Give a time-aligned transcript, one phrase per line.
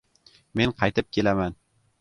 [0.61, 1.61] Men qaytib kelaman!